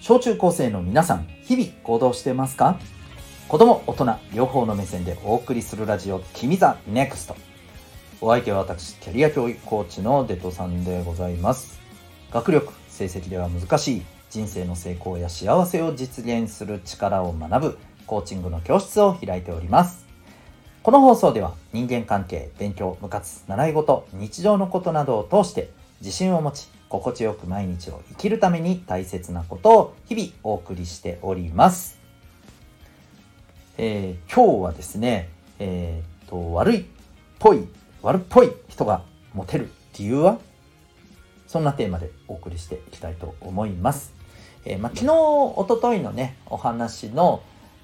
[0.00, 2.80] 小中高生の皆さん、日々行動してますか？
[3.48, 7.36] 子供、大人、両方の目線でお送りするラジオ、君ザネクスト。
[8.22, 11.78] お相手は私、キャリア教育コーチのデトさんでございます。
[12.32, 20.06] 学力、成績では難しい人生の成功や幸せを実現する力を学ぶコーチングの教室を開いております。
[20.82, 25.68] この放送では人間関係、勉強、部活、習い事、日常のことなどを通して
[26.00, 32.00] 自信を持ち、心地よく毎日を生きるために大切なことを日々お送りしております。
[33.78, 36.84] えー、今日はですね、えー、っと、悪いっ
[37.38, 37.66] ぽい、
[38.02, 39.04] 悪っぽい人が
[39.34, 40.38] モテる理由は？
[41.46, 44.12] そんなテーマでお送りしていきたいと思います。
[44.64, 47.42] えー、まあ、昨日、おとといのね、お話の、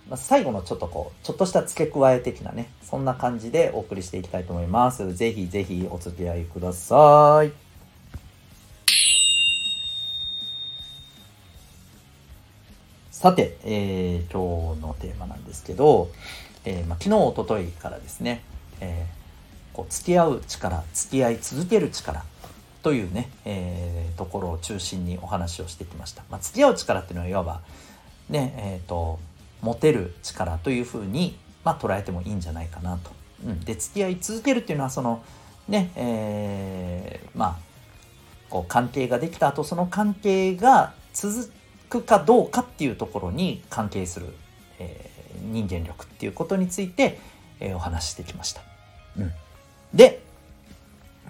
[0.09, 5.15] まあ、最後のちょっとこう、ちょっとした付け加え的なね、そんな感じでお送りしていきたいと思います。
[5.15, 7.66] ぜひぜひお付き合いください。
[13.17, 16.11] さて、えー、今日のテーマなんですけど、
[16.67, 18.43] えーまあ、昨日、おとといからですね、
[18.79, 22.27] えー、こう付き合う力、付き合い続ける力
[22.83, 26.25] というね、えー、ところを中心にお話をしてきました。
[26.29, 27.63] まあ、付き合う力っていうのはいわば、
[28.29, 29.19] ね、え、ー、と、
[29.63, 33.13] 持てる力というふうに、まあ、捉えてもいいんじゃないかなと。
[33.47, 35.25] うん、で、付き合い続けるっていうのは、その、
[35.69, 37.57] ね、えー、まあ、
[38.51, 41.51] こう関係ができた後、その関係が続
[41.89, 44.27] くかどうかっていうところに関係する、
[44.79, 47.19] えー、人間力っていうことについて、
[47.61, 48.63] えー、お話してきました。
[49.19, 49.33] うん、
[49.95, 50.23] で、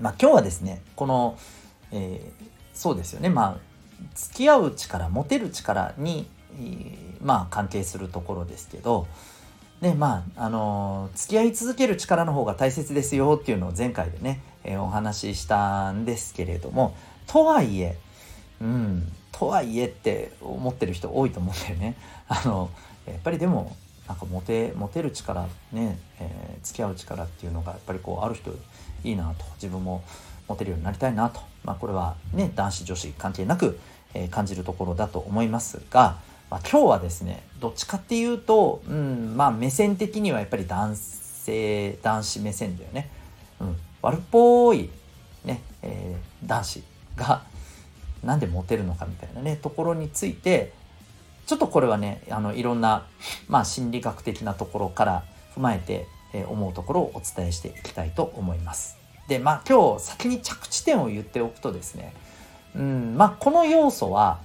[0.00, 1.38] まあ、今日はですねこの、
[1.92, 3.58] えー、そうですよねまあ
[4.14, 6.28] 付き合う力モテる力に、
[7.22, 9.06] まあ、関係するところですけど
[9.80, 16.94] ねまああの付き合い続ける力の方が大切ですよっていうのを前回でね、えー、お話ししたんですけれども
[17.26, 17.96] とはいえ
[18.60, 19.12] うん。
[19.32, 21.96] とはいえって思ってる人多いと思うんだよね。
[22.28, 22.70] あの
[23.06, 23.76] やっぱりでも
[24.08, 28.50] なんかモテモテる力ね、えー、付き合う力っていうのがやっぱりこうある人
[29.04, 29.44] いいなと。
[29.56, 30.02] 自分も
[30.48, 33.78] 持てるようになりたいなと、まあ、これはね男子女子関係なく、
[34.14, 36.18] えー、感じるところだと思いますが、
[36.50, 43.10] まあ、今日はですねどっちかっていうと、うんまあ、目線的にはやっぱり男性男子目線だよね、
[43.60, 44.90] うん、悪っぽい、
[45.44, 46.82] ねえー、男子
[47.16, 47.42] が
[48.24, 50.72] なんでモテるのかみたいなねところについて
[51.46, 53.06] ちょっとこれはねあのいろんな、
[53.48, 56.06] まあ、心理学的なところから踏まえて
[56.36, 58.96] え思うところをお伝えしていきたいと思います。
[59.28, 62.14] で、まあ今日先に着地点を言っておくとですね、
[62.74, 64.40] うん、まあこの要素は、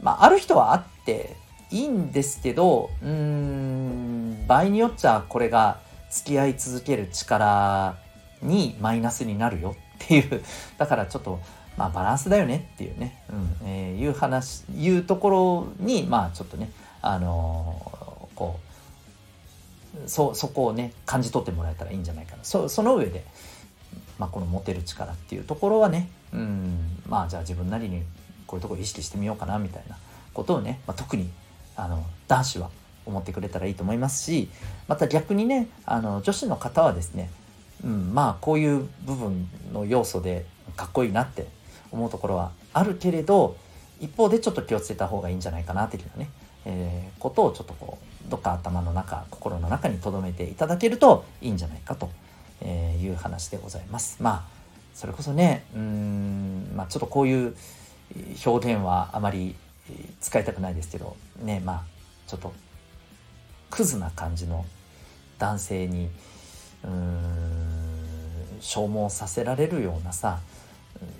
[0.00, 1.36] まあある人はあって
[1.70, 5.80] いいんですけど、うん、場合によっちゃこれが
[6.10, 7.96] 付き合い続ける力
[8.42, 10.42] にマイナスになるよっていう、
[10.78, 11.40] だからちょっと、
[11.76, 16.70] まあバランスだよねっていうね、うん、えー、いう話、いうところに、まあちょっとね、
[17.02, 18.70] あのー、こう、
[20.06, 22.44] そそこをね感じ取ってもらえたらいいんじゃないかな。
[22.44, 23.24] そその上で、
[24.20, 28.02] まあ、この持てる力っていうところはねうんまあじゃあ自分なりに
[28.46, 29.96] こういうところ意識してみようかなみたいな
[30.34, 31.30] ことをね、まあ、特に
[31.74, 32.70] あの男子は
[33.06, 34.48] 思ってくれたらいいと思いますし
[34.86, 37.30] また逆にねあの女子の方はですね、
[37.84, 40.46] うん、まあこういう部分の要素で
[40.76, 41.46] かっこいいなって
[41.90, 43.56] 思うところはあるけれど
[44.00, 46.30] 一方でちょっと気をつけた方がいいんじゃないかな的なね、
[46.64, 52.10] えー、ことをちょっとこうどっか頭の中心の中に留めていただけるといいんじゃないかと
[52.64, 54.22] いう話でございます。
[54.22, 54.60] まあ
[54.94, 57.56] それこそねうん、まあ、ちょっとこういう
[58.44, 59.54] 表現はあまり
[60.20, 61.82] 使いたくないですけどねまあ
[62.26, 62.52] ちょっと
[63.70, 64.66] クズな感じの
[65.38, 66.10] 男性に
[66.84, 67.49] うん
[68.60, 70.38] 消耗させられるようなさ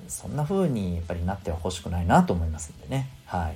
[0.09, 3.55] そんな風にやっぱりなっては欲しくないなと思いますんでねはい。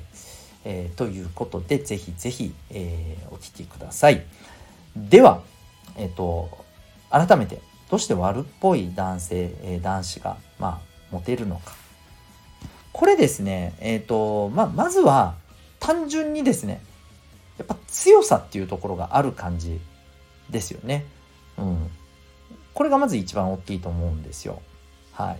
[0.64, 4.22] えー、ということで、ぜひぜひ、えー、お聞きください。
[4.96, 5.42] では、
[5.96, 6.64] えっ、ー、と、
[7.10, 11.74] 改めて、どうして悪っぽい男性、え、男子が、まあ、モテるのか。
[12.92, 15.34] これですね、えっ、と、まあ、まずは、
[15.80, 16.80] 単純にですね、
[17.58, 19.80] やっぱ強さっていうところがある感じ
[20.50, 21.04] ですよね。
[21.58, 21.90] うん。
[22.74, 24.60] これがまず一番大きいと思うんですよ。
[25.12, 25.38] はい。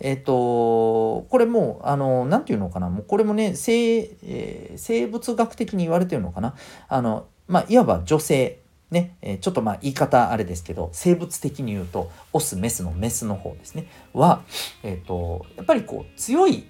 [0.00, 6.54] えっ、ー、と、これもう、あの、なんていうのかな、もうこれもね、生、えー、生物学的に言われてるのかな。
[6.88, 8.60] あの、まあ、いわば女性、
[8.90, 14.42] ね、え、ちょっとまあ言い方あれですけど、生物的に言うと、オス、メスのメスの方ですね、は、
[14.82, 16.66] えっ、と、やっぱりこう、強い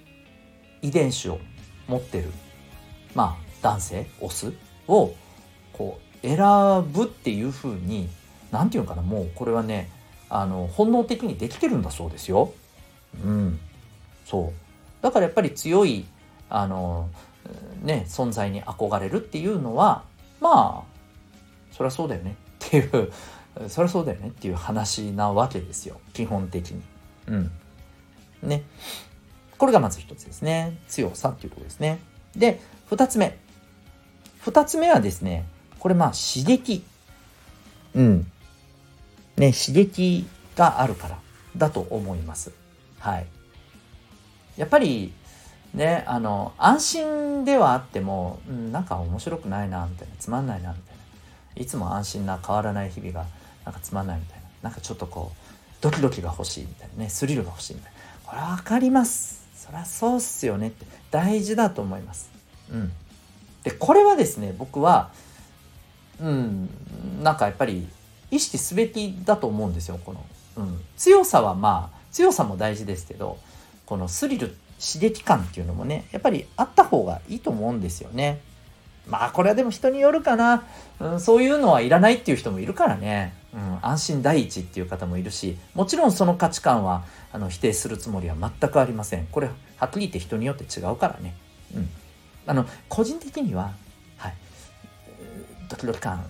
[0.81, 1.39] 遺伝子を
[1.87, 2.31] 持ってる、
[3.13, 4.53] まあ、男性、オス
[4.87, 5.11] を、
[5.73, 6.37] こう、選
[6.91, 8.09] ぶっていうふうに、
[8.53, 9.89] なんていうのかな、もうこれはね、
[10.29, 12.53] あの、本能的にできてるんだそうですよ。
[13.23, 13.59] うん、
[14.25, 16.05] そうだからやっぱり強い
[16.49, 17.09] あの
[17.83, 20.03] ね存在に憧れるっていうのは
[20.39, 22.35] まあそりゃそうだよね
[22.65, 23.11] っていう
[23.67, 26.81] そりゃそうだよねっていう話なわけですよ基本的に。
[27.27, 27.51] うん。
[28.41, 28.63] ね。
[29.57, 30.77] これがまず一つですね。
[30.87, 31.99] 強さっていうところですね。
[32.35, 32.59] で、
[32.89, 33.37] 二つ目。
[34.39, 35.45] 二つ目はですね、
[35.79, 36.83] これまあ刺激。
[37.95, 38.31] うん。
[39.37, 41.19] ね、刺激があるから
[41.57, 42.51] だと思います。
[42.99, 43.27] はい。
[44.57, 45.13] やっぱり、
[45.73, 51.61] ね、あの、安心ではあっても、うん、なんか面白くないな、みたいな、つまんないな、みたいな。
[51.61, 53.25] いつも安心な変わらない日々が、
[53.65, 54.43] なんかつまんないみたいな。
[54.63, 57.99] なんかちょっとこう、ドキドキが欲しいみたいなね、スリルが欲しいみたいな。
[58.25, 59.43] これは分かります。
[59.55, 60.85] そりゃそうっすよねって。
[61.09, 62.29] 大事だと思います。
[62.71, 62.91] うん。
[63.63, 65.11] で、これはですね、僕は、
[66.21, 66.69] うん、
[67.23, 67.87] なんかやっぱり
[68.33, 69.99] 意識すべきだと思うんですよ。
[70.03, 70.25] この、
[70.57, 70.79] うん。
[70.97, 73.37] 強さはまあ、強さも大事ですけど、
[73.85, 78.39] このスリル、刺激感っていうのもね、やっぱりあった方がいいと思うんですよね。
[79.07, 80.63] まあこれはでも人によるかな、
[80.99, 91.35] うん、そういうのはいらないっていう人もいるからね、うん、安心第一っていう方もいるしもちろんその価値観はあの否定するつもりは全くありませんこれはっきり言って人によって違うからね、
[91.75, 91.89] うん、
[92.47, 93.73] あの個人的には、
[94.17, 94.33] はい、
[95.69, 96.23] ドキドキ感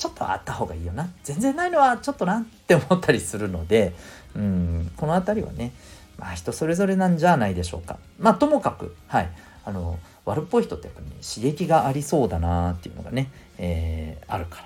[0.00, 1.10] ちょっとあった方がいいよな。
[1.22, 3.94] 全然ないのはちょっとなって思ったりするので、
[4.34, 5.72] うん、この辺りはね
[6.18, 7.98] まあ人それぞれなんじゃないでしょうか。
[8.18, 9.30] まあともかくはい。
[9.62, 14.62] あの悪っぽい人ってやっぱりね刺激がありそうだなっていうのがね、えー、あるか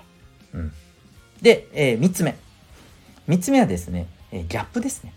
[0.53, 0.59] ら。
[0.61, 0.71] うん、
[1.41, 2.37] で、えー、3つ目。
[3.27, 5.13] 3つ目はですね、えー、ギャップですね。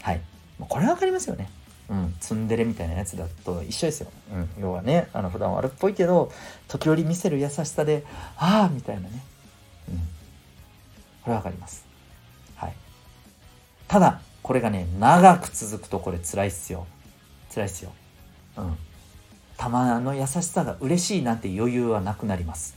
[0.00, 0.20] はい。
[0.58, 1.48] これは分かりますよね。
[1.92, 4.10] うん、ツンデレみたいなやつだと一緒ですよ。
[4.32, 6.32] うん、要はね、あの普段悪っぽいけど、
[6.66, 8.04] 時折見せる優しさで、
[8.36, 9.22] ああみたいなね。
[9.90, 9.98] うん。
[11.22, 11.84] これわかります。
[12.56, 12.74] はい。
[13.86, 16.86] ただ、これがね、長く続くとこれ辛いっすよ。
[17.54, 17.92] 辛いっすよ。
[18.56, 18.76] うん。
[19.62, 22.74] たまの優しさが嬉しいなんて余裕はなくなります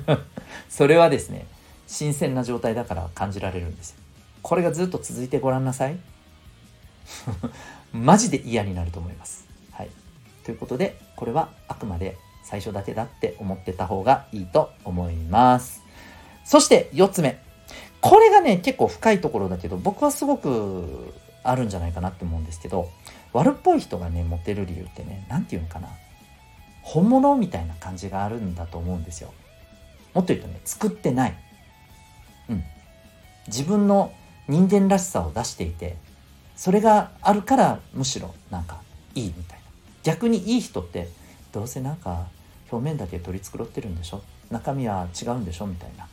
[0.68, 1.46] それはですね
[1.86, 3.96] 新鮮な状態だから感じられるんですよ
[4.42, 5.96] これがずっと続いてごらんなさい
[7.92, 9.46] マジで嫌になると思います。
[9.72, 9.90] はい。
[10.44, 15.82] ということでこれはあくまで最初だけだって思ってた方がいいと思います。
[16.44, 17.38] そして4つ目。
[18.00, 22.88] これがね結構深いところだけど僕はすごくあるんじゃないかなって思うんですけど
[23.32, 25.88] 悪っぽい人がねモテる理由ってね何て言うのかな。
[26.82, 29.32] 本物みたいな感じがあるんだと思うんですよ。
[30.14, 31.34] もっと言うとね作ってない。
[32.48, 32.64] うん。
[33.46, 34.12] 自分の
[34.48, 35.96] 人間らしさを出していて
[36.62, 38.80] それがあるからむしろなんか
[39.16, 39.64] いいみたいな。
[40.04, 41.08] 逆にいい人って
[41.50, 42.28] どうせなんか
[42.70, 44.22] 表面だけ取り繕ってるんでしょ？
[44.48, 46.06] 中身は違うんでしょみたいな。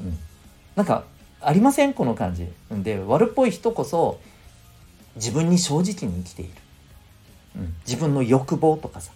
[0.00, 0.18] うん。
[0.76, 1.04] なんか
[1.42, 1.92] ありません？
[1.92, 2.48] この感じ。
[2.70, 4.18] で悪っぽい人こそ
[5.16, 6.52] 自分に正直に生きている、
[7.56, 9.12] うん、自分の欲望とかさ。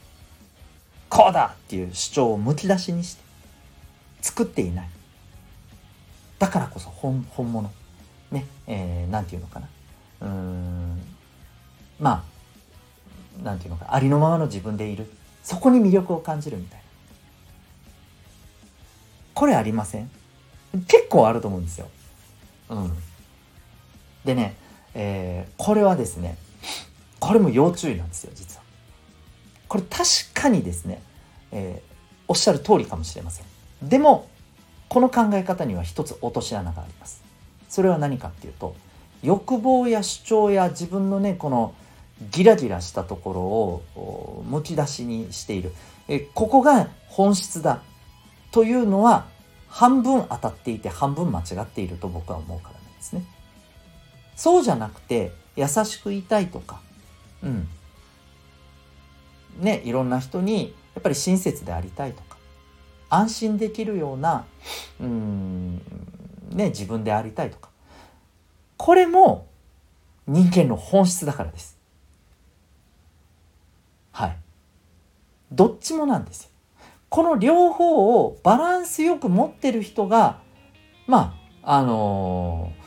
[1.08, 3.23] こうだっていう主張をむき出しにして
[4.20, 4.88] 作っていない。
[6.38, 7.73] だからこそ本本物。
[8.31, 8.44] ね。
[8.67, 9.69] えー、なんていうのかな。
[10.25, 11.03] うん。
[12.00, 12.25] ま
[13.41, 15.11] あなんていうのかありのままの自分でいる。
[15.43, 16.85] そこに魅力を感じるみたいな。
[19.35, 20.11] これありません？
[20.88, 21.88] 結構あると思うんですよ。
[22.71, 22.93] うん、
[24.25, 24.56] でね
[24.94, 26.38] えー、これはですね
[27.19, 28.62] これも要注意なんですよ実は。
[29.69, 31.02] これ確かにですね、
[31.50, 31.95] えー、
[32.28, 33.47] おっしゃる通りかもしれません。
[33.83, 34.28] でも
[34.88, 37.23] この考え方には一つ落とし穴があります。
[37.69, 38.76] それは何かっていうと
[39.23, 41.75] 欲望や主張や自分のねこの
[42.30, 43.40] ギラギラしたところ
[44.00, 45.73] をむき出しにしている
[46.09, 47.83] えここが本質だ
[48.50, 49.26] というのは
[49.68, 53.25] 半分当たっていて半分間違っていると僕は思うからなんですね。
[54.37, 56.80] そうじゃなくて優しく言いたいとか
[57.42, 57.68] うん
[59.61, 62.37] ねいろんな人にやっぱり親切でありたいとか
[63.09, 64.44] 安心できるような
[65.00, 65.76] うん
[66.50, 67.71] ね自分でありたいとか
[68.76, 69.49] これも
[70.26, 71.78] 人間の本質だからです
[74.12, 74.37] はい
[75.52, 76.50] どっちもなんですよ
[77.09, 80.40] この両方をバランスよく持ってる人が
[81.07, 82.85] まああのー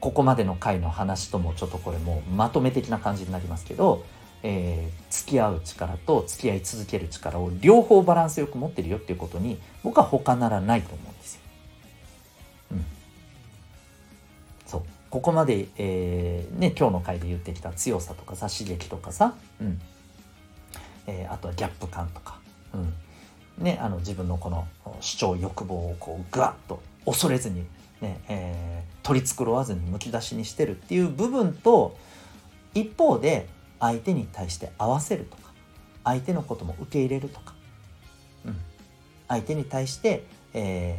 [0.00, 4.04] ここまでの回の話ともちょっとこれもうまとめ的な感じになりますけど、
[4.42, 11.40] えー、付き合う力と付き合い続ける力を両方バランスよく持ってるよっていうことに僕は他ならないと思うんですよ。
[12.72, 12.84] うん。
[15.10, 19.80] ここまで、えー、ね、今日の回で言ってきた強さとかさ、刺激とかさ、うん。
[21.06, 22.38] えー、あとはギャップ感とか、
[22.72, 22.94] うん。
[23.64, 24.66] ね、あの自分のこの
[25.00, 27.66] 主張欲望をこうぐわっと恐れずに
[28.00, 31.96] ねえー、取り繕わずにむき出しにしてるっていう部分と
[32.74, 33.48] 一方で
[33.78, 35.52] 相手に対して合わせるとか
[36.04, 37.54] 相手のことも受け入れるとか、
[38.46, 38.56] うん、
[39.28, 40.24] 相手に対して、
[40.54, 40.98] え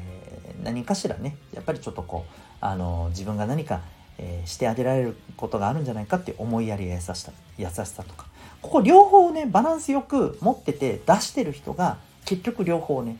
[0.62, 3.82] ー、何かしらねやっぱりちょっとこうあの自分が何か、
[4.22, 8.28] えー、してあげられることがあるんじゃないかって思いやりや優しさ優しさとか。
[8.62, 13.18] ここ両方ねバランスよく持ってて出してる人が結局両方ね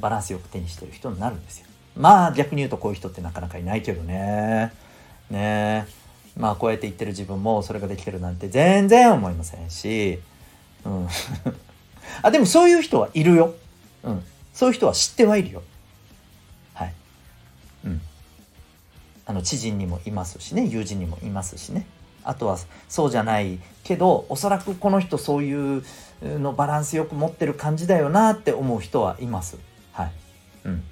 [0.00, 1.66] バランスよく手にしてる人になるんですよ。
[1.96, 4.72] まあ逆に言うとこういう人ってなかなかいないけどね。
[5.30, 5.86] ね。
[6.36, 10.18] まあこうやって言ってる自分もそれができてるなんて全然思いませんし。
[10.84, 11.08] うん。
[12.22, 13.54] あでもそういう人はいるよ。
[14.02, 14.24] うん。
[14.52, 15.62] そういう人は知ってはいるよ。
[19.26, 21.86] あの知人にもいますしね友人にもいますしね。
[22.24, 25.84] あとはそうじゃないけどおそらくこの人そういう
[26.22, 29.58] のバランスよく持ってる感じだよなって思う人はいます。
[29.92, 30.12] はい。
[30.64, 30.84] うん。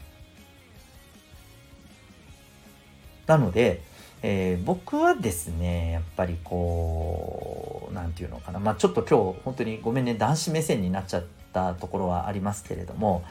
[3.26, 3.82] なので、
[4.22, 8.58] えー、僕はですねやっぱりこう何て言うのかな。
[8.58, 13.24] まあちょっと今日本当にごめんね男子目線になっちゃったところはありますけれども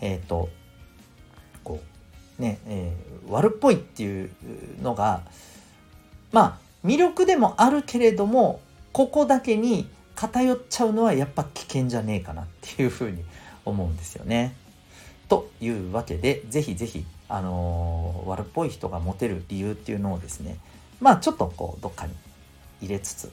[0.00, 0.48] えっ、ー、と
[2.40, 4.30] ね、えー、悪っぽいっていう
[4.82, 5.22] のが
[6.32, 8.60] まあ魅力でもあるけれども
[8.92, 13.22] ここだけに偏っちゃうのはやっぱ危険じゃねえかなっていうふうに
[13.64, 14.54] 思うんですよね。
[15.28, 20.56] というわけで是非是非あのー、悪っぽい人がモテる理由っていうのをですね
[21.00, 22.14] まあちょっとこうどっかに
[22.82, 23.32] 入れつつ、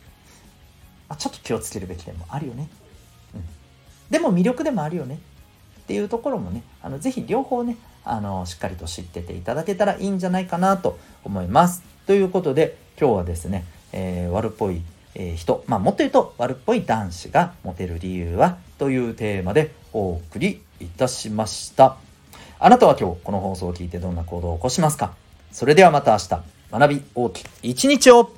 [1.10, 2.70] あ、ちょっと気をつけるべき点もあるよね。
[3.34, 3.42] うん、
[4.12, 5.20] でも魅力でもあるよね
[5.82, 7.78] っていうところもねあのぜひ両方ね
[8.10, 11.84] あのしっかりと知ってていただけたらいいんじゃないかなと思います。
[12.06, 14.82] ということで今日はですね、えー、悪っぽい、
[15.16, 21.98] え、人、まあ、もっと言うと悪っぽい男子がモテる理由はというテーマでお送りいたしました。
[22.60, 25.14] あなたは今日この放送を聞いてどんな行動を起こしますか？
[25.52, 28.32] それではまた明日、学び大きい一日を